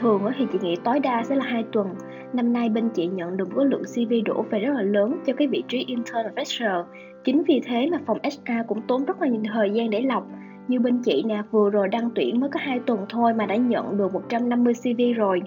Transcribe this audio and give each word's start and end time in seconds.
thường 0.00 0.22
thì 0.38 0.46
chị 0.52 0.58
nghĩ 0.62 0.76
tối 0.84 1.00
đa 1.00 1.22
sẽ 1.24 1.34
là 1.34 1.44
hai 1.44 1.64
tuần. 1.72 1.88
Năm 2.32 2.52
nay 2.52 2.68
bên 2.68 2.88
chị 2.94 3.06
nhận 3.06 3.36
được 3.36 3.54
một 3.54 3.64
lượng 3.64 3.82
CV 3.94 4.12
đổ 4.24 4.44
về 4.50 4.58
rất 4.58 4.72
là 4.74 4.82
lớn 4.82 5.18
cho 5.26 5.32
cái 5.32 5.48
vị 5.48 5.62
trí 5.68 5.84
intern 5.86 6.22
và 6.24 6.42
fresher. 6.42 6.84
Chính 7.24 7.42
vì 7.48 7.60
thế 7.66 7.88
mà 7.92 7.98
phòng 8.06 8.18
HR 8.22 8.52
cũng 8.68 8.82
tốn 8.82 9.04
rất 9.04 9.22
là 9.22 9.28
nhiều 9.28 9.42
thời 9.54 9.70
gian 9.70 9.90
để 9.90 10.00
lọc. 10.00 10.26
Như 10.68 10.80
bên 10.80 11.02
chị 11.04 11.22
nè, 11.26 11.42
vừa 11.50 11.70
rồi 11.70 11.88
đăng 11.88 12.10
tuyển 12.14 12.40
mới 12.40 12.50
có 12.50 12.60
2 12.62 12.80
tuần 12.86 13.06
thôi 13.08 13.34
mà 13.34 13.46
đã 13.46 13.56
nhận 13.56 13.96
được 13.96 14.12
150 14.12 14.74
CV 14.74 15.16
rồi. 15.16 15.42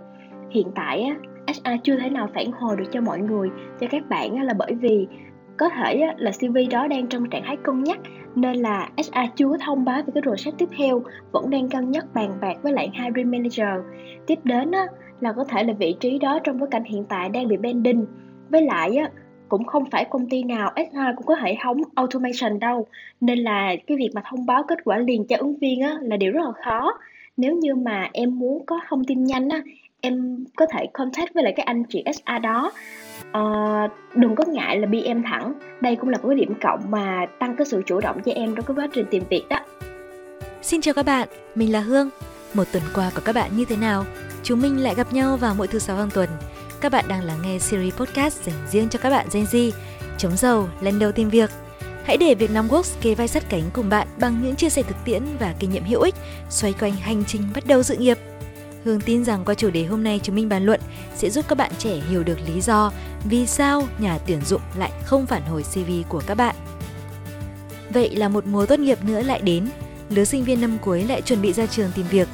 Hiện 0.50 0.68
tại 0.76 1.02
á, 1.02 1.16
HR 1.48 1.72
chưa 1.84 1.96
thể 1.96 2.10
nào 2.10 2.30
phản 2.34 2.52
hồi 2.52 2.76
được 2.78 2.86
cho 2.92 3.02
mọi 3.02 3.20
người, 3.20 3.50
cho 3.80 3.88
các 3.92 4.10
bạn 4.10 4.42
là 4.42 4.54
bởi 4.58 4.74
vì 4.76 5.08
có 5.58 5.70
thể 5.70 6.14
là 6.18 6.32
CV 6.32 6.58
đó 6.72 6.88
đang 6.88 7.08
trong 7.08 7.30
trạng 7.30 7.44
thái 7.46 7.58
cân 7.58 7.84
nhắc 7.84 8.00
nên 8.36 8.56
là 8.56 8.90
HR 8.98 9.36
chưa 9.36 9.50
có 9.50 9.58
thông 9.66 9.86
báo 9.86 10.02
về 10.02 10.12
cái 10.14 10.22
process 10.22 10.58
tiếp 10.58 10.70
theo 10.78 11.02
vẫn 11.32 11.50
đang 11.50 11.70
cân 11.70 11.92
nhắc 11.92 12.06
bàn 12.14 12.32
bạc 12.42 12.54
với 12.62 12.74
lại 12.74 12.92
hiring 12.94 13.32
manager. 13.32 13.86
Tiếp 14.28 14.40
đến 14.44 14.72
á, 14.72 14.88
là 15.20 15.34
có 15.34 15.44
thể 15.44 15.64
là 15.64 15.74
vị 15.74 15.96
trí 16.00 16.20
đó 16.20 16.40
trong 16.44 16.60
bối 16.60 16.68
cảnh 16.72 16.84
hiện 16.84 17.06
tại 17.10 17.30
đang 17.30 17.48
bị 17.48 17.58
bending 17.58 18.06
với 18.50 18.62
lại 18.62 18.96
á, 18.96 19.10
cũng 19.50 19.66
không 19.66 19.90
phải 19.90 20.06
công 20.10 20.30
ty 20.30 20.44
nào 20.44 20.72
HR 20.76 21.16
cũng 21.16 21.26
có 21.26 21.36
hệ 21.36 21.56
thống 21.64 21.78
automation 21.96 22.60
đâu. 22.60 22.88
Nên 23.22 23.40
là 23.40 23.76
cái 23.88 23.98
việc 23.98 24.10
mà 24.14 24.22
thông 24.30 24.46
báo 24.46 24.64
kết 24.68 24.78
quả 24.84 24.98
liền 24.98 25.28
cho 25.28 25.38
ứng 25.40 25.58
viên 25.58 25.82
á, 25.82 25.98
là 26.02 26.18
điều 26.18 26.32
rất 26.32 26.42
là 26.46 26.52
khó 26.66 26.94
nếu 27.38 27.56
như 27.56 27.76
mà 27.76 28.10
em 28.14 28.40
muốn 28.40 28.66
có 28.66 28.80
thông 28.90 29.04
tin 29.06 29.24
nhanh 29.24 29.50
á, 29.50 29.62
em 30.02 30.46
có 30.56 30.66
thể 30.74 30.86
contact 30.94 31.34
với 31.34 31.44
lại 31.44 31.54
cái 31.58 31.64
anh 31.64 31.84
chị 31.90 32.04
HR 32.08 32.44
đó 32.44 32.72
à, 33.32 33.42
đừng 34.16 34.36
có 34.36 34.44
ngại 34.48 34.80
là 34.80 34.88
BM 34.88 35.24
thẳng 35.26 35.54
đây 35.82 35.96
cũng 35.96 36.10
là 36.10 36.18
một 36.18 36.28
cái 36.30 36.38
điểm 36.38 36.54
cộng 36.62 36.92
mà 36.92 37.26
tăng 37.40 37.56
cái 37.56 37.66
sự 37.66 37.82
chủ 37.86 38.00
động 38.00 38.18
cho 38.26 38.32
em 38.32 38.56
trong 38.56 38.66
cái 38.66 38.76
quá 38.76 38.88
trình 38.94 39.06
tìm 39.12 39.24
việc 39.30 39.44
đó 39.50 39.60
Xin 40.62 40.82
chào 40.82 40.94
các 40.94 41.06
bạn, 41.06 41.28
mình 41.56 41.72
là 41.72 41.80
Hương. 41.80 42.10
Một 42.54 42.64
tuần 42.72 42.84
qua 42.94 43.12
của 43.16 43.22
các 43.26 43.36
bạn 43.36 43.58
như 43.58 43.66
thế 43.66 43.78
nào? 43.78 44.06
Chúng 44.44 44.62
mình 44.62 44.84
lại 44.84 44.96
gặp 44.96 45.14
nhau 45.14 45.38
vào 45.38 45.56
mỗi 45.58 45.68
thứ 45.68 45.80
sáu 45.80 45.98
hàng 45.98 46.10
tuần. 46.14 46.30
Các 46.82 46.92
bạn 46.92 47.06
đang 47.08 47.24
lắng 47.24 47.38
nghe 47.44 47.60
series 47.60 47.96
podcast 47.96 48.44
dành 48.44 48.56
riêng 48.72 48.90
cho 48.90 49.00
các 49.00 49.10
bạn 49.10 49.28
Gen 49.34 49.44
Z, 49.44 49.72
chống 50.18 50.38
giàu, 50.38 50.68
lần 50.82 51.00
đầu 51.00 51.12
tìm 51.12 51.30
việc. 51.30 51.50
Hãy 52.04 52.18
để 52.18 52.36
Việt 52.36 52.52
Nam 52.52 52.68
Works 52.68 52.96
kề 53.02 53.16
vai 53.16 53.28
sát 53.28 53.50
cánh 53.50 53.64
cùng 53.74 53.90
bạn 53.90 54.08
bằng 54.20 54.42
những 54.44 54.56
chia 54.56 54.70
sẻ 54.70 54.84
thực 54.84 54.98
tiễn 55.06 55.24
và 55.40 55.56
kinh 55.60 55.72
nghiệm 55.72 55.84
hữu 55.84 56.02
ích 56.02 56.16
xoay 56.50 56.74
quanh 56.74 56.96
hành 56.96 57.24
trình 57.28 57.42
bắt 57.56 57.66
đầu 57.68 57.84
sự 57.84 57.96
nghiệp. 57.96 58.18
Hương 58.84 59.02
tin 59.02 59.26
rằng 59.26 59.46
qua 59.46 59.56
chủ 59.56 59.70
đề 59.70 59.86
hôm 59.86 60.04
nay 60.04 60.20
chúng 60.24 60.36
mình 60.36 60.50
bàn 60.50 60.66
luận 60.66 60.82
sẽ 61.16 61.30
giúp 61.30 61.46
các 61.48 61.58
bạn 61.58 61.72
trẻ 61.78 61.96
hiểu 62.10 62.24
được 62.24 62.38
lý 62.48 62.62
do 62.62 62.92
vì 63.24 63.46
sao 63.46 63.88
nhà 64.00 64.18
tuyển 64.28 64.42
dụng 64.46 64.62
lại 64.78 64.92
không 65.04 65.26
phản 65.26 65.42
hồi 65.42 65.64
CV 65.64 65.92
của 66.10 66.22
các 66.28 66.36
bạn. 66.36 66.56
Vậy 67.90 68.16
là 68.16 68.30
một 68.30 68.46
mùa 68.46 68.66
tốt 68.66 68.80
nghiệp 68.80 69.04
nữa 69.04 69.22
lại 69.22 69.42
đến, 69.42 69.70
lứa 70.10 70.24
sinh 70.24 70.44
viên 70.44 70.62
năm 70.62 70.78
cuối 70.82 71.04
lại 71.04 71.22
chuẩn 71.22 71.42
bị 71.42 71.54
ra 71.54 71.66
trường 71.66 71.92
tìm 71.96 72.06
việc. 72.10 72.28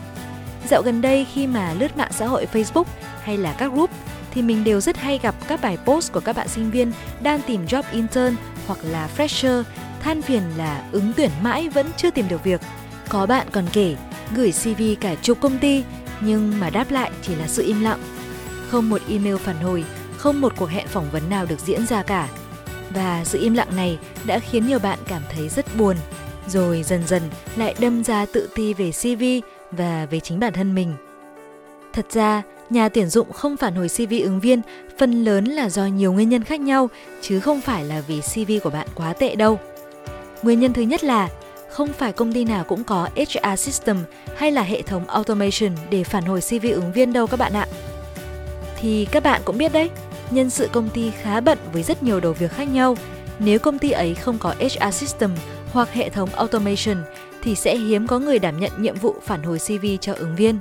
Dạo 0.69 0.81
gần 0.81 1.01
đây 1.01 1.25
khi 1.33 1.47
mà 1.47 1.73
lướt 1.73 1.97
mạng 1.97 2.11
xã 2.13 2.27
hội 2.27 2.47
Facebook 2.53 2.85
hay 3.21 3.37
là 3.37 3.53
các 3.53 3.71
group 3.73 3.89
thì 4.33 4.41
mình 4.41 4.63
đều 4.63 4.81
rất 4.81 4.97
hay 4.97 5.19
gặp 5.23 5.35
các 5.47 5.61
bài 5.61 5.77
post 5.85 6.11
của 6.11 6.19
các 6.19 6.35
bạn 6.35 6.47
sinh 6.47 6.71
viên 6.71 6.91
đang 7.21 7.41
tìm 7.41 7.65
job 7.65 7.83
intern 7.91 8.35
hoặc 8.69 8.79
là 8.83 9.09
fresher 9.17 9.63
than 9.99 10.21
phiền 10.21 10.43
là 10.57 10.83
ứng 10.91 11.13
tuyển 11.17 11.31
mãi 11.41 11.69
vẫn 11.69 11.87
chưa 11.97 12.11
tìm 12.11 12.27
được 12.27 12.43
việc. 12.43 12.61
Có 13.09 13.25
bạn 13.25 13.47
còn 13.51 13.65
kể 13.73 13.95
gửi 14.35 14.51
CV 14.51 14.81
cả 15.01 15.15
chục 15.15 15.37
công 15.41 15.57
ty 15.57 15.83
nhưng 16.21 16.59
mà 16.59 16.69
đáp 16.69 16.91
lại 16.91 17.11
chỉ 17.21 17.35
là 17.35 17.47
sự 17.47 17.63
im 17.63 17.81
lặng. 17.81 17.99
Không 18.69 18.89
một 18.89 19.01
email 19.09 19.35
phản 19.35 19.55
hồi, 19.55 19.83
không 20.17 20.41
một 20.41 20.53
cuộc 20.57 20.69
hẹn 20.69 20.87
phỏng 20.87 21.09
vấn 21.11 21.29
nào 21.29 21.45
được 21.45 21.59
diễn 21.59 21.85
ra 21.85 22.03
cả. 22.03 22.29
Và 22.89 23.23
sự 23.25 23.39
im 23.41 23.53
lặng 23.53 23.75
này 23.75 23.97
đã 24.25 24.39
khiến 24.39 24.67
nhiều 24.67 24.79
bạn 24.79 24.99
cảm 25.07 25.21
thấy 25.33 25.49
rất 25.49 25.77
buồn, 25.77 25.97
rồi 26.47 26.83
dần 26.83 27.07
dần 27.07 27.21
lại 27.55 27.75
đâm 27.79 28.03
ra 28.03 28.25
tự 28.33 28.49
ti 28.55 28.73
về 28.73 28.91
CV 28.91 29.23
và 29.71 30.07
về 30.11 30.19
chính 30.19 30.39
bản 30.39 30.53
thân 30.53 30.75
mình. 30.75 30.93
Thật 31.93 32.05
ra, 32.11 32.41
nhà 32.69 32.89
tuyển 32.89 33.09
dụng 33.09 33.31
không 33.31 33.57
phản 33.57 33.75
hồi 33.75 33.87
CV 33.89 34.13
ứng 34.23 34.39
viên 34.39 34.61
phần 34.97 35.23
lớn 35.23 35.45
là 35.45 35.69
do 35.69 35.85
nhiều 35.85 36.13
nguyên 36.13 36.29
nhân 36.29 36.43
khác 36.43 36.59
nhau 36.59 36.89
chứ 37.21 37.39
không 37.39 37.61
phải 37.61 37.85
là 37.85 38.01
vì 38.07 38.21
CV 38.21 38.51
của 38.63 38.69
bạn 38.69 38.87
quá 38.95 39.13
tệ 39.13 39.35
đâu. 39.35 39.59
Nguyên 40.43 40.59
nhân 40.59 40.73
thứ 40.73 40.81
nhất 40.81 41.03
là 41.03 41.29
không 41.69 41.93
phải 41.93 42.13
công 42.13 42.33
ty 42.33 42.45
nào 42.45 42.63
cũng 42.63 42.83
có 42.83 43.09
HR 43.15 43.59
system 43.59 43.97
hay 44.37 44.51
là 44.51 44.61
hệ 44.61 44.81
thống 44.81 45.07
automation 45.07 45.71
để 45.89 46.03
phản 46.03 46.23
hồi 46.23 46.41
CV 46.41 46.65
ứng 46.73 46.91
viên 46.91 47.13
đâu 47.13 47.27
các 47.27 47.37
bạn 47.37 47.53
ạ. 47.53 47.67
Thì 48.79 49.07
các 49.11 49.23
bạn 49.23 49.41
cũng 49.45 49.57
biết 49.57 49.73
đấy, 49.73 49.89
nhân 50.31 50.49
sự 50.49 50.69
công 50.71 50.89
ty 50.89 51.11
khá 51.21 51.39
bận 51.39 51.57
với 51.73 51.83
rất 51.83 52.03
nhiều 52.03 52.19
đầu 52.19 52.33
việc 52.33 52.51
khác 52.51 52.63
nhau. 52.63 52.97
Nếu 53.39 53.59
công 53.59 53.79
ty 53.79 53.91
ấy 53.91 54.15
không 54.15 54.37
có 54.37 54.53
HR 54.59 54.93
system 54.93 55.31
hoặc 55.71 55.93
hệ 55.93 56.09
thống 56.09 56.29
automation 56.29 56.97
thì 57.43 57.55
sẽ 57.55 57.77
hiếm 57.77 58.07
có 58.07 58.19
người 58.19 58.39
đảm 58.39 58.59
nhận 58.59 58.71
nhiệm 58.77 58.95
vụ 58.95 59.15
phản 59.23 59.43
hồi 59.43 59.59
CV 59.59 59.85
cho 60.01 60.13
ứng 60.13 60.35
viên. 60.35 60.59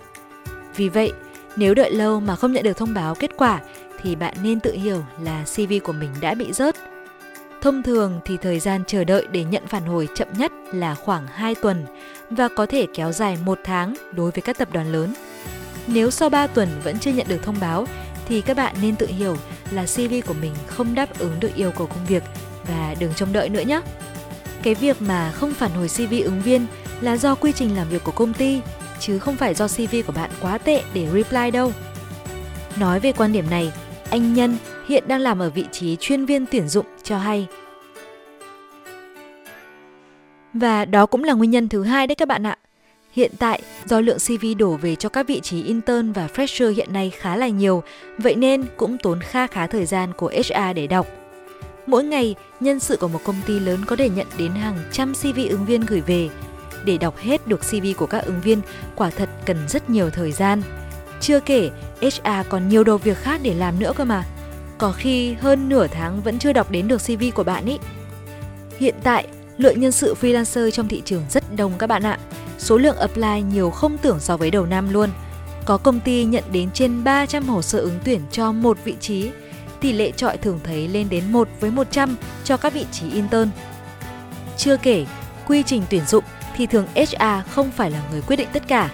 Vì 0.76 0.88
vậy, 0.88 1.12
nếu 1.58 1.74
đợi 1.74 1.90
lâu 1.90 2.20
mà 2.20 2.36
không 2.36 2.52
nhận 2.52 2.64
được 2.64 2.76
thông 2.76 2.94
báo 2.94 3.14
kết 3.14 3.30
quả, 3.36 3.60
thì 4.02 4.16
bạn 4.16 4.34
nên 4.42 4.60
tự 4.60 4.72
hiểu 4.72 5.04
là 5.22 5.44
CV 5.56 5.72
của 5.84 5.92
mình 5.92 6.10
đã 6.20 6.34
bị 6.34 6.52
rớt. 6.52 6.76
Thông 7.62 7.82
thường 7.82 8.20
thì 8.24 8.36
thời 8.36 8.60
gian 8.60 8.84
chờ 8.86 9.04
đợi 9.04 9.26
để 9.32 9.44
nhận 9.44 9.66
phản 9.66 9.82
hồi 9.82 10.08
chậm 10.14 10.28
nhất 10.38 10.52
là 10.72 10.94
khoảng 10.94 11.26
2 11.26 11.54
tuần 11.54 11.84
và 12.30 12.48
có 12.56 12.66
thể 12.66 12.86
kéo 12.94 13.12
dài 13.12 13.38
một 13.44 13.58
tháng 13.64 13.94
đối 14.12 14.30
với 14.30 14.42
các 14.42 14.58
tập 14.58 14.68
đoàn 14.72 14.92
lớn. 14.92 15.14
Nếu 15.86 16.10
sau 16.10 16.28
3 16.28 16.46
tuần 16.46 16.68
vẫn 16.84 16.98
chưa 16.98 17.12
nhận 17.12 17.28
được 17.28 17.42
thông 17.42 17.60
báo, 17.60 17.86
thì 18.28 18.40
các 18.40 18.56
bạn 18.56 18.74
nên 18.82 18.96
tự 18.96 19.06
hiểu 19.06 19.36
là 19.70 19.86
CV 19.86 20.14
của 20.26 20.34
mình 20.34 20.52
không 20.66 20.94
đáp 20.94 21.18
ứng 21.18 21.40
được 21.40 21.54
yêu 21.54 21.70
cầu 21.70 21.86
công 21.86 22.06
việc 22.06 22.22
và 22.68 22.94
đừng 22.98 23.14
trông 23.14 23.32
đợi 23.32 23.48
nữa 23.48 23.62
nhé. 23.66 23.80
Cái 24.62 24.74
việc 24.74 25.02
mà 25.02 25.32
không 25.32 25.54
phản 25.54 25.70
hồi 25.70 25.88
CV 25.88 26.12
ứng 26.24 26.42
viên 26.42 26.66
là 27.00 27.16
do 27.16 27.34
quy 27.34 27.52
trình 27.52 27.76
làm 27.76 27.88
việc 27.88 28.04
của 28.04 28.12
công 28.12 28.32
ty 28.32 28.60
chứ 29.00 29.18
không 29.18 29.36
phải 29.36 29.54
do 29.54 29.68
CV 29.68 29.96
của 30.06 30.12
bạn 30.12 30.30
quá 30.40 30.58
tệ 30.58 30.82
để 30.94 31.08
reply 31.14 31.50
đâu. 31.50 31.72
Nói 32.76 33.00
về 33.00 33.12
quan 33.12 33.32
điểm 33.32 33.50
này, 33.50 33.72
anh 34.10 34.34
Nhân 34.34 34.56
hiện 34.88 35.04
đang 35.06 35.20
làm 35.20 35.38
ở 35.38 35.50
vị 35.50 35.64
trí 35.72 35.96
chuyên 36.00 36.26
viên 36.26 36.46
tuyển 36.46 36.68
dụng 36.68 36.86
cho 37.02 37.18
hay. 37.18 37.46
Và 40.52 40.84
đó 40.84 41.06
cũng 41.06 41.24
là 41.24 41.32
nguyên 41.32 41.50
nhân 41.50 41.68
thứ 41.68 41.82
hai 41.82 42.06
đấy 42.06 42.14
các 42.14 42.28
bạn 42.28 42.46
ạ. 42.46 42.58
Hiện 43.12 43.32
tại, 43.38 43.62
do 43.84 44.00
lượng 44.00 44.18
CV 44.18 44.46
đổ 44.58 44.76
về 44.76 44.94
cho 44.94 45.08
các 45.08 45.26
vị 45.26 45.40
trí 45.40 45.62
intern 45.62 46.12
và 46.12 46.28
fresher 46.34 46.70
hiện 46.70 46.92
nay 46.92 47.10
khá 47.10 47.36
là 47.36 47.48
nhiều, 47.48 47.82
vậy 48.18 48.34
nên 48.34 48.64
cũng 48.76 48.98
tốn 48.98 49.20
kha 49.20 49.46
khá 49.46 49.66
thời 49.66 49.86
gian 49.86 50.12
của 50.12 50.32
HR 50.36 50.74
để 50.74 50.86
đọc. 50.86 51.06
Mỗi 51.86 52.04
ngày, 52.04 52.34
nhân 52.60 52.80
sự 52.80 52.96
của 52.96 53.08
một 53.08 53.20
công 53.24 53.36
ty 53.46 53.60
lớn 53.60 53.80
có 53.86 53.96
thể 53.96 54.08
nhận 54.08 54.26
đến 54.38 54.52
hàng 54.52 54.76
trăm 54.92 55.12
CV 55.14 55.38
ứng 55.50 55.64
viên 55.64 55.80
gửi 55.80 56.00
về. 56.00 56.28
Để 56.84 56.98
đọc 56.98 57.18
hết 57.18 57.46
được 57.46 57.60
CV 57.60 57.86
của 57.96 58.06
các 58.06 58.24
ứng 58.24 58.40
viên, 58.40 58.60
quả 58.94 59.10
thật 59.10 59.28
cần 59.46 59.68
rất 59.68 59.90
nhiều 59.90 60.10
thời 60.10 60.32
gian. 60.32 60.62
Chưa 61.20 61.40
kể, 61.40 61.70
HR 62.00 62.48
còn 62.48 62.68
nhiều 62.68 62.84
đầu 62.84 62.98
việc 62.98 63.18
khác 63.18 63.40
để 63.44 63.54
làm 63.54 63.78
nữa 63.78 63.92
cơ 63.96 64.04
mà. 64.04 64.24
Có 64.78 64.92
khi 64.92 65.34
hơn 65.34 65.68
nửa 65.68 65.86
tháng 65.86 66.22
vẫn 66.22 66.38
chưa 66.38 66.52
đọc 66.52 66.70
đến 66.70 66.88
được 66.88 67.02
CV 67.06 67.22
của 67.34 67.44
bạn 67.44 67.66
ý. 67.66 67.78
Hiện 68.78 68.94
tại, 69.02 69.26
lượng 69.58 69.80
nhân 69.80 69.92
sự 69.92 70.14
freelancer 70.20 70.70
trong 70.70 70.88
thị 70.88 71.02
trường 71.04 71.24
rất 71.30 71.56
đông 71.56 71.72
các 71.78 71.86
bạn 71.86 72.02
ạ. 72.02 72.18
Số 72.58 72.76
lượng 72.78 72.96
apply 72.96 73.42
nhiều 73.42 73.70
không 73.70 73.98
tưởng 73.98 74.20
so 74.20 74.36
với 74.36 74.50
đầu 74.50 74.66
năm 74.66 74.92
luôn. 74.92 75.10
Có 75.64 75.76
công 75.76 76.00
ty 76.00 76.24
nhận 76.24 76.44
đến 76.52 76.70
trên 76.70 77.04
300 77.04 77.48
hồ 77.48 77.62
sơ 77.62 77.78
ứng 77.78 77.98
tuyển 78.04 78.20
cho 78.32 78.52
một 78.52 78.78
vị 78.84 78.94
trí. 79.00 79.30
Tỷ 79.80 79.92
lệ 79.92 80.10
trọi 80.10 80.36
thường 80.36 80.60
thấy 80.64 80.88
lên 80.88 81.08
đến 81.08 81.32
1 81.32 81.48
với 81.60 81.70
100 81.70 82.16
cho 82.44 82.56
các 82.56 82.72
vị 82.72 82.86
trí 82.92 83.10
intern. 83.10 83.50
Chưa 84.56 84.76
kể, 84.76 85.06
quy 85.46 85.62
trình 85.62 85.82
tuyển 85.90 86.06
dụng 86.06 86.24
thì 86.58 86.66
thường 86.66 86.86
HR 86.94 87.50
không 87.50 87.70
phải 87.70 87.90
là 87.90 88.02
người 88.10 88.20
quyết 88.20 88.36
định 88.36 88.48
tất 88.52 88.68
cả. 88.68 88.90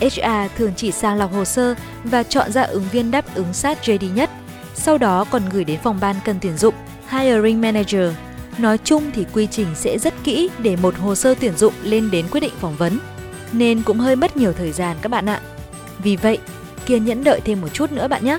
HR 0.00 0.56
thường 0.58 0.72
chỉ 0.76 0.92
sàng 0.92 1.16
lọc 1.16 1.32
hồ 1.32 1.44
sơ 1.44 1.74
và 2.04 2.22
chọn 2.22 2.52
ra 2.52 2.62
ứng 2.62 2.84
viên 2.92 3.10
đáp 3.10 3.34
ứng 3.34 3.52
sát 3.52 3.78
JD 3.82 4.14
nhất, 4.14 4.30
sau 4.74 4.98
đó 4.98 5.24
còn 5.30 5.42
gửi 5.52 5.64
đến 5.64 5.80
phòng 5.82 5.98
ban 6.00 6.16
cần 6.24 6.36
tuyển 6.40 6.56
dụng, 6.56 6.74
Hiring 7.10 7.60
Manager 7.60 8.12
Nói 8.58 8.78
chung 8.84 9.10
thì 9.14 9.26
quy 9.32 9.46
trình 9.46 9.66
sẽ 9.74 9.98
rất 9.98 10.14
kỹ 10.24 10.50
để 10.58 10.76
một 10.76 10.96
hồ 10.96 11.14
sơ 11.14 11.34
tuyển 11.34 11.56
dụng 11.56 11.74
lên 11.82 12.10
đến 12.10 12.26
quyết 12.30 12.40
định 12.40 12.52
phỏng 12.60 12.76
vấn, 12.76 12.98
nên 13.52 13.82
cũng 13.82 13.98
hơi 13.98 14.16
mất 14.16 14.36
nhiều 14.36 14.52
thời 14.52 14.72
gian 14.72 14.96
các 15.02 15.08
bạn 15.08 15.26
ạ. 15.26 15.40
Vì 15.98 16.16
vậy, 16.16 16.38
kiên 16.86 17.04
nhẫn 17.04 17.24
đợi 17.24 17.40
thêm 17.44 17.60
một 17.60 17.68
chút 17.72 17.92
nữa 17.92 18.08
bạn 18.08 18.24
nhé. 18.24 18.38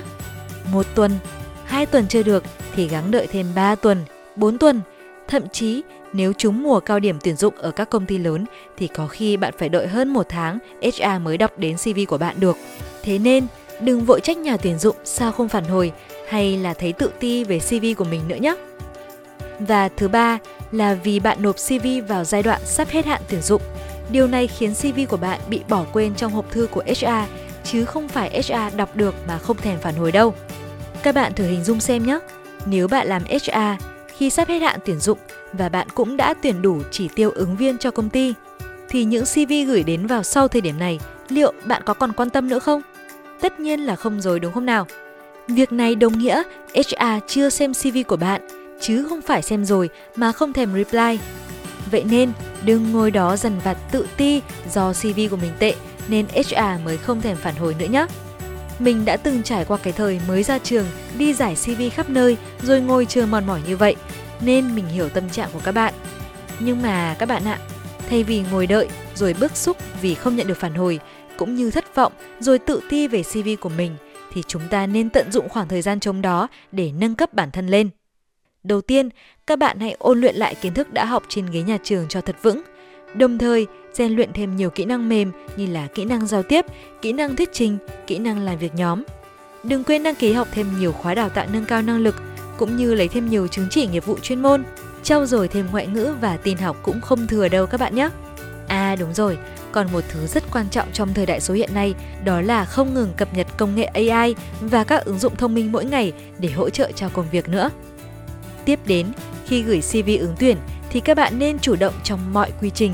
Một 0.72 0.86
tuần, 0.94 1.18
hai 1.64 1.86
tuần 1.86 2.08
chưa 2.08 2.22
được 2.22 2.44
thì 2.74 2.88
gắng 2.88 3.10
đợi 3.10 3.26
thêm 3.26 3.46
3 3.54 3.74
tuần, 3.74 4.04
4 4.36 4.58
tuần. 4.58 4.80
Thậm 5.28 5.48
chí 5.48 5.82
nếu 6.12 6.32
trúng 6.32 6.62
mùa 6.62 6.80
cao 6.80 7.00
điểm 7.00 7.18
tuyển 7.22 7.36
dụng 7.36 7.54
ở 7.56 7.70
các 7.70 7.90
công 7.90 8.06
ty 8.06 8.18
lớn 8.18 8.44
thì 8.76 8.86
có 8.86 9.06
khi 9.06 9.36
bạn 9.36 9.54
phải 9.58 9.68
đợi 9.68 9.86
hơn 9.86 10.08
một 10.08 10.26
tháng 10.28 10.58
HR 10.82 11.22
mới 11.22 11.38
đọc 11.38 11.58
đến 11.58 11.76
CV 11.76 12.00
của 12.08 12.18
bạn 12.18 12.40
được. 12.40 12.56
Thế 13.02 13.18
nên 13.18 13.46
đừng 13.80 14.04
vội 14.04 14.20
trách 14.20 14.38
nhà 14.38 14.56
tuyển 14.56 14.78
dụng 14.78 14.96
sao 15.04 15.32
không 15.32 15.48
phản 15.48 15.64
hồi 15.64 15.92
hay 16.28 16.56
là 16.56 16.74
thấy 16.74 16.92
tự 16.92 17.10
ti 17.20 17.44
về 17.44 17.58
CV 17.58 17.84
của 17.96 18.04
mình 18.04 18.20
nữa 18.28 18.36
nhé. 18.40 18.56
Và 19.60 19.88
thứ 19.88 20.08
ba 20.08 20.38
là 20.72 20.94
vì 20.94 21.20
bạn 21.20 21.42
nộp 21.42 21.56
CV 21.56 21.86
vào 22.08 22.24
giai 22.24 22.42
đoạn 22.42 22.60
sắp 22.64 22.88
hết 22.88 23.06
hạn 23.06 23.22
tuyển 23.28 23.42
dụng. 23.42 23.62
Điều 24.10 24.26
này 24.26 24.46
khiến 24.46 24.74
CV 24.74 25.00
của 25.08 25.16
bạn 25.16 25.40
bị 25.48 25.60
bỏ 25.68 25.84
quên 25.92 26.14
trong 26.14 26.32
hộp 26.32 26.50
thư 26.50 26.68
của 26.70 26.82
HR, 26.86 27.30
chứ 27.64 27.84
không 27.84 28.08
phải 28.08 28.42
HR 28.42 28.76
đọc 28.76 28.96
được 28.96 29.14
mà 29.28 29.38
không 29.38 29.56
thèm 29.56 29.78
phản 29.78 29.94
hồi 29.94 30.12
đâu. 30.12 30.34
Các 31.02 31.14
bạn 31.14 31.32
thử 31.32 31.46
hình 31.46 31.64
dung 31.64 31.80
xem 31.80 32.06
nhé. 32.06 32.18
Nếu 32.66 32.88
bạn 32.88 33.06
làm 33.06 33.22
HR 33.24 33.95
khi 34.18 34.30
sắp 34.30 34.48
hết 34.48 34.58
hạn 34.58 34.80
tuyển 34.84 34.98
dụng 34.98 35.18
và 35.52 35.68
bạn 35.68 35.88
cũng 35.94 36.16
đã 36.16 36.34
tuyển 36.42 36.62
đủ 36.62 36.82
chỉ 36.90 37.08
tiêu 37.08 37.30
ứng 37.30 37.56
viên 37.56 37.78
cho 37.78 37.90
công 37.90 38.10
ty, 38.10 38.34
thì 38.88 39.04
những 39.04 39.24
CV 39.24 39.52
gửi 39.66 39.82
đến 39.82 40.06
vào 40.06 40.22
sau 40.22 40.48
thời 40.48 40.60
điểm 40.60 40.78
này, 40.78 41.00
liệu 41.28 41.52
bạn 41.64 41.82
có 41.84 41.94
còn 41.94 42.12
quan 42.12 42.30
tâm 42.30 42.48
nữa 42.48 42.58
không? 42.58 42.82
Tất 43.40 43.60
nhiên 43.60 43.80
là 43.80 43.96
không 43.96 44.20
rồi 44.20 44.40
đúng 44.40 44.52
không 44.52 44.66
nào? 44.66 44.86
Việc 45.48 45.72
này 45.72 45.94
đồng 45.94 46.18
nghĩa 46.18 46.42
HR 46.74 47.24
chưa 47.26 47.50
xem 47.50 47.72
CV 47.74 47.98
của 48.06 48.16
bạn, 48.16 48.48
chứ 48.80 49.06
không 49.08 49.22
phải 49.22 49.42
xem 49.42 49.64
rồi 49.64 49.88
mà 50.16 50.32
không 50.32 50.52
thèm 50.52 50.74
reply. 50.74 51.18
Vậy 51.90 52.04
nên, 52.10 52.32
đừng 52.64 52.92
ngồi 52.92 53.10
đó 53.10 53.36
dần 53.36 53.58
vặt 53.64 53.76
tự 53.92 54.06
ti 54.16 54.40
do 54.72 54.92
CV 54.92 55.20
của 55.30 55.36
mình 55.36 55.52
tệ 55.58 55.74
nên 56.08 56.26
HR 56.26 56.84
mới 56.84 56.96
không 56.96 57.20
thèm 57.20 57.36
phản 57.36 57.54
hồi 57.56 57.76
nữa 57.78 57.86
nhé. 57.90 58.06
Mình 58.78 59.04
đã 59.04 59.16
từng 59.16 59.42
trải 59.42 59.64
qua 59.64 59.76
cái 59.76 59.92
thời 59.92 60.20
mới 60.28 60.42
ra 60.42 60.58
trường 60.58 60.86
đi 61.18 61.34
giải 61.34 61.54
CV 61.54 61.82
khắp 61.92 62.10
nơi 62.10 62.36
rồi 62.62 62.80
ngồi 62.80 63.06
chờ 63.06 63.26
mòn 63.26 63.46
mỏi 63.46 63.60
như 63.66 63.76
vậy 63.76 63.96
nên 64.40 64.74
mình 64.74 64.86
hiểu 64.86 65.08
tâm 65.08 65.30
trạng 65.30 65.50
của 65.52 65.60
các 65.64 65.72
bạn. 65.72 65.94
Nhưng 66.60 66.82
mà 66.82 67.16
các 67.18 67.26
bạn 67.26 67.44
ạ, 67.44 67.58
thay 68.08 68.22
vì 68.22 68.44
ngồi 68.52 68.66
đợi 68.66 68.88
rồi 69.14 69.34
bức 69.40 69.56
xúc 69.56 69.76
vì 70.02 70.14
không 70.14 70.36
nhận 70.36 70.46
được 70.46 70.58
phản 70.60 70.74
hồi 70.74 71.00
cũng 71.36 71.54
như 71.54 71.70
thất 71.70 71.94
vọng 71.94 72.12
rồi 72.40 72.58
tự 72.58 72.80
ti 72.88 73.08
về 73.08 73.22
CV 73.22 73.48
của 73.60 73.68
mình 73.68 73.96
thì 74.32 74.42
chúng 74.46 74.62
ta 74.70 74.86
nên 74.86 75.10
tận 75.10 75.32
dụng 75.32 75.48
khoảng 75.48 75.68
thời 75.68 75.82
gian 75.82 76.00
trống 76.00 76.22
đó 76.22 76.48
để 76.72 76.92
nâng 76.92 77.14
cấp 77.14 77.34
bản 77.34 77.50
thân 77.50 77.66
lên. 77.66 77.90
Đầu 78.62 78.80
tiên, 78.80 79.08
các 79.46 79.58
bạn 79.58 79.80
hãy 79.80 79.96
ôn 79.98 80.20
luyện 80.20 80.36
lại 80.36 80.54
kiến 80.54 80.74
thức 80.74 80.92
đã 80.92 81.04
học 81.04 81.22
trên 81.28 81.46
ghế 81.46 81.62
nhà 81.62 81.78
trường 81.82 82.08
cho 82.08 82.20
thật 82.20 82.36
vững. 82.42 82.62
Đồng 83.18 83.38
thời, 83.38 83.66
rèn 83.92 84.12
luyện 84.12 84.32
thêm 84.32 84.56
nhiều 84.56 84.70
kỹ 84.70 84.84
năng 84.84 85.08
mềm 85.08 85.32
như 85.56 85.66
là 85.66 85.86
kỹ 85.94 86.04
năng 86.04 86.26
giao 86.26 86.42
tiếp, 86.42 86.64
kỹ 87.02 87.12
năng 87.12 87.36
thuyết 87.36 87.48
trình, 87.52 87.78
kỹ 88.06 88.18
năng 88.18 88.40
làm 88.40 88.58
việc 88.58 88.74
nhóm. 88.74 89.02
Đừng 89.62 89.84
quên 89.84 90.02
đăng 90.02 90.14
ký 90.14 90.32
học 90.32 90.48
thêm 90.52 90.66
nhiều 90.78 90.92
khóa 90.92 91.14
đào 91.14 91.28
tạo 91.28 91.46
nâng 91.52 91.64
cao 91.64 91.82
năng 91.82 91.98
lực 91.98 92.14
cũng 92.58 92.76
như 92.76 92.94
lấy 92.94 93.08
thêm 93.08 93.30
nhiều 93.30 93.46
chứng 93.46 93.66
chỉ 93.70 93.86
nghiệp 93.86 94.06
vụ 94.06 94.18
chuyên 94.22 94.42
môn. 94.42 94.64
Trau 95.02 95.26
dồi 95.26 95.48
thêm 95.48 95.66
ngoại 95.72 95.86
ngữ 95.86 96.14
và 96.20 96.36
tin 96.36 96.56
học 96.56 96.76
cũng 96.82 97.00
không 97.00 97.26
thừa 97.26 97.48
đâu 97.48 97.66
các 97.66 97.80
bạn 97.80 97.94
nhé. 97.94 98.08
À 98.68 98.96
đúng 98.96 99.14
rồi, 99.14 99.38
còn 99.72 99.92
một 99.92 100.04
thứ 100.08 100.26
rất 100.26 100.44
quan 100.52 100.66
trọng 100.70 100.88
trong 100.92 101.14
thời 101.14 101.26
đại 101.26 101.40
số 101.40 101.54
hiện 101.54 101.74
nay 101.74 101.94
đó 102.24 102.40
là 102.40 102.64
không 102.64 102.94
ngừng 102.94 103.12
cập 103.16 103.34
nhật 103.34 103.46
công 103.56 103.74
nghệ 103.74 103.84
AI 103.84 104.34
và 104.60 104.84
các 104.84 105.04
ứng 105.04 105.18
dụng 105.18 105.36
thông 105.36 105.54
minh 105.54 105.72
mỗi 105.72 105.84
ngày 105.84 106.12
để 106.38 106.48
hỗ 106.50 106.70
trợ 106.70 106.92
cho 106.92 107.08
công 107.08 107.26
việc 107.30 107.48
nữa. 107.48 107.70
Tiếp 108.64 108.80
đến, 108.86 109.06
khi 109.46 109.62
gửi 109.62 109.80
CV 109.80 110.10
ứng 110.20 110.34
tuyển 110.38 110.56
thì 110.96 111.00
các 111.00 111.16
bạn 111.16 111.38
nên 111.38 111.58
chủ 111.58 111.76
động 111.76 111.94
trong 112.04 112.32
mọi 112.32 112.52
quy 112.60 112.70
trình. 112.70 112.92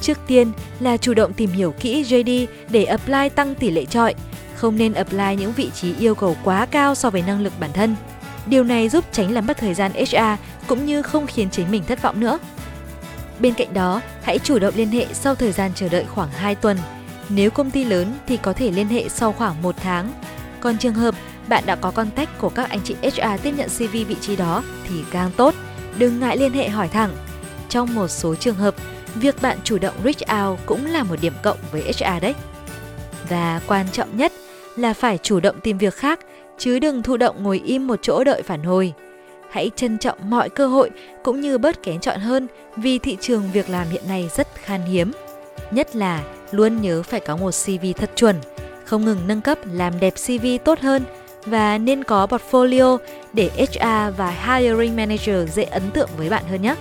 Trước 0.00 0.18
tiên 0.26 0.52
là 0.80 0.96
chủ 0.96 1.14
động 1.14 1.32
tìm 1.32 1.50
hiểu 1.50 1.74
kỹ 1.80 2.02
JD 2.02 2.46
để 2.68 2.84
apply 2.84 3.28
tăng 3.34 3.54
tỷ 3.54 3.70
lệ 3.70 3.84
trọi, 3.84 4.14
không 4.54 4.76
nên 4.76 4.92
apply 4.92 5.36
những 5.38 5.52
vị 5.52 5.70
trí 5.74 5.94
yêu 5.94 6.14
cầu 6.14 6.36
quá 6.44 6.66
cao 6.66 6.94
so 6.94 7.10
với 7.10 7.22
năng 7.22 7.40
lực 7.40 7.52
bản 7.60 7.72
thân. 7.72 7.96
Điều 8.46 8.64
này 8.64 8.88
giúp 8.88 9.04
tránh 9.12 9.32
làm 9.32 9.46
mất 9.46 9.56
thời 9.56 9.74
gian 9.74 9.92
HR 9.92 10.42
cũng 10.66 10.86
như 10.86 11.02
không 11.02 11.26
khiến 11.26 11.50
chính 11.50 11.70
mình 11.70 11.82
thất 11.86 12.02
vọng 12.02 12.20
nữa. 12.20 12.38
Bên 13.40 13.54
cạnh 13.54 13.74
đó, 13.74 14.00
hãy 14.22 14.38
chủ 14.38 14.58
động 14.58 14.74
liên 14.76 14.88
hệ 14.88 15.06
sau 15.12 15.34
thời 15.34 15.52
gian 15.52 15.70
chờ 15.74 15.88
đợi 15.88 16.04
khoảng 16.04 16.30
2 16.30 16.54
tuần. 16.54 16.78
Nếu 17.28 17.50
công 17.50 17.70
ty 17.70 17.84
lớn 17.84 18.18
thì 18.26 18.36
có 18.36 18.52
thể 18.52 18.70
liên 18.70 18.88
hệ 18.88 19.08
sau 19.08 19.32
khoảng 19.32 19.62
1 19.62 19.74
tháng. 19.82 20.12
Còn 20.60 20.78
trường 20.78 20.94
hợp 20.94 21.14
bạn 21.48 21.64
đã 21.66 21.76
có 21.76 21.90
contact 21.90 22.38
của 22.38 22.48
các 22.48 22.70
anh 22.70 22.80
chị 22.84 22.94
HR 23.02 23.42
tiếp 23.42 23.54
nhận 23.56 23.68
CV 23.68 23.92
vị 23.92 24.16
trí 24.20 24.36
đó 24.36 24.62
thì 24.88 24.94
càng 25.10 25.30
tốt. 25.36 25.54
Đừng 25.98 26.20
ngại 26.20 26.36
liên 26.36 26.52
hệ 26.52 26.68
hỏi 26.68 26.88
thẳng. 26.88 27.10
Trong 27.68 27.94
một 27.94 28.08
số 28.08 28.34
trường 28.34 28.54
hợp, 28.54 28.74
việc 29.14 29.42
bạn 29.42 29.58
chủ 29.64 29.78
động 29.78 29.94
reach 30.04 30.44
out 30.44 30.58
cũng 30.66 30.86
là 30.86 31.02
một 31.02 31.16
điểm 31.20 31.32
cộng 31.42 31.58
với 31.72 31.82
HR 31.82 32.22
đấy. 32.22 32.34
Và 33.28 33.60
quan 33.66 33.86
trọng 33.92 34.16
nhất 34.16 34.32
là 34.76 34.92
phải 34.92 35.18
chủ 35.18 35.40
động 35.40 35.60
tìm 35.60 35.78
việc 35.78 35.94
khác 35.94 36.20
chứ 36.58 36.78
đừng 36.78 37.02
thụ 37.02 37.16
động 37.16 37.42
ngồi 37.42 37.62
im 37.64 37.86
một 37.86 37.98
chỗ 38.02 38.24
đợi 38.24 38.42
phản 38.42 38.62
hồi. 38.62 38.92
Hãy 39.50 39.70
trân 39.76 39.98
trọng 39.98 40.30
mọi 40.30 40.48
cơ 40.50 40.66
hội 40.66 40.90
cũng 41.22 41.40
như 41.40 41.58
bớt 41.58 41.82
kén 41.82 42.00
chọn 42.00 42.20
hơn 42.20 42.46
vì 42.76 42.98
thị 42.98 43.16
trường 43.20 43.50
việc 43.52 43.70
làm 43.70 43.88
hiện 43.88 44.02
nay 44.08 44.30
rất 44.36 44.48
khan 44.54 44.82
hiếm. 44.82 45.12
Nhất 45.70 45.96
là 45.96 46.22
luôn 46.50 46.82
nhớ 46.82 47.02
phải 47.02 47.20
có 47.20 47.36
một 47.36 47.50
CV 47.50 47.86
thật 47.96 48.10
chuẩn, 48.16 48.36
không 48.84 49.04
ngừng 49.04 49.18
nâng 49.26 49.40
cấp 49.40 49.58
làm 49.72 50.00
đẹp 50.00 50.14
CV 50.26 50.46
tốt 50.64 50.80
hơn 50.80 51.02
và 51.46 51.78
nên 51.78 52.04
có 52.04 52.26
portfolio 52.26 52.98
để 53.32 53.50
HR 53.56 54.16
và 54.16 54.30
hiring 54.30 54.96
manager 54.96 55.54
dễ 55.54 55.64
ấn 55.64 55.90
tượng 55.90 56.08
với 56.16 56.30
bạn 56.30 56.44
hơn 56.50 56.62
nhé. 56.62 56.74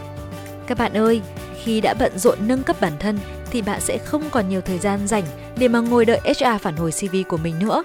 Các 0.67 0.77
bạn 0.77 0.97
ơi, 0.97 1.21
khi 1.63 1.81
đã 1.81 1.93
bận 1.99 2.17
rộn 2.17 2.37
nâng 2.41 2.63
cấp 2.63 2.75
bản 2.81 2.93
thân 2.99 3.19
thì 3.51 3.61
bạn 3.61 3.81
sẽ 3.81 3.97
không 3.97 4.23
còn 4.31 4.49
nhiều 4.49 4.61
thời 4.61 4.79
gian 4.79 5.07
rảnh 5.07 5.23
để 5.57 5.67
mà 5.67 5.79
ngồi 5.79 6.05
đợi 6.05 6.19
HR 6.23 6.61
phản 6.61 6.75
hồi 6.75 6.91
CV 6.91 7.15
của 7.27 7.37
mình 7.37 7.55
nữa. 7.59 7.83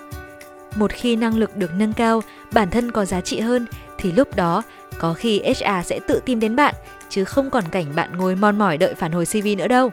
Một 0.74 0.92
khi 0.92 1.16
năng 1.16 1.36
lực 1.36 1.56
được 1.56 1.70
nâng 1.74 1.92
cao, 1.92 2.22
bản 2.52 2.70
thân 2.70 2.90
có 2.90 3.04
giá 3.04 3.20
trị 3.20 3.40
hơn 3.40 3.66
thì 3.98 4.12
lúc 4.12 4.36
đó 4.36 4.62
có 4.98 5.14
khi 5.14 5.42
HR 5.42 5.86
sẽ 5.86 6.00
tự 6.08 6.20
tìm 6.24 6.40
đến 6.40 6.56
bạn 6.56 6.74
chứ 7.08 7.24
không 7.24 7.50
còn 7.50 7.64
cảnh 7.72 7.86
bạn 7.94 8.16
ngồi 8.16 8.36
mòn 8.36 8.58
mỏi 8.58 8.78
đợi 8.78 8.94
phản 8.94 9.12
hồi 9.12 9.26
CV 9.26 9.46
nữa 9.58 9.68
đâu. 9.68 9.90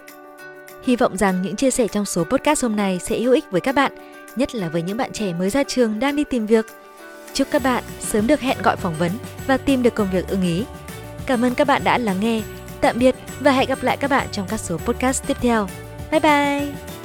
Hy 0.83 0.95
vọng 0.95 1.17
rằng 1.17 1.41
những 1.41 1.55
chia 1.55 1.71
sẻ 1.71 1.87
trong 1.87 2.05
số 2.05 2.23
podcast 2.23 2.63
hôm 2.63 2.75
nay 2.75 2.99
sẽ 3.03 3.19
hữu 3.19 3.33
ích 3.33 3.51
với 3.51 3.61
các 3.61 3.75
bạn, 3.75 3.91
nhất 4.37 4.55
là 4.55 4.69
với 4.69 4.81
những 4.81 4.97
bạn 4.97 5.11
trẻ 5.13 5.33
mới 5.33 5.49
ra 5.49 5.63
trường 5.63 5.99
đang 5.99 6.15
đi 6.15 6.23
tìm 6.23 6.45
việc. 6.45 6.65
Chúc 7.33 7.47
các 7.51 7.63
bạn 7.63 7.83
sớm 7.99 8.27
được 8.27 8.39
hẹn 8.39 8.57
gọi 8.63 8.75
phỏng 8.75 8.95
vấn 8.99 9.11
và 9.47 9.57
tìm 9.57 9.83
được 9.83 9.95
công 9.95 10.11
việc 10.11 10.27
ưng 10.27 10.41
ý. 10.41 10.65
Cảm 11.25 11.45
ơn 11.45 11.55
các 11.55 11.67
bạn 11.67 11.83
đã 11.83 11.97
lắng 11.97 12.19
nghe. 12.19 12.41
Tạm 12.81 12.99
biệt 12.99 13.15
và 13.39 13.51
hẹn 13.51 13.67
gặp 13.67 13.83
lại 13.83 13.97
các 13.97 14.11
bạn 14.11 14.27
trong 14.31 14.47
các 14.47 14.59
số 14.59 14.77
podcast 14.77 15.27
tiếp 15.27 15.37
theo. 15.41 15.67
Bye 16.11 16.19
bye! 16.19 16.96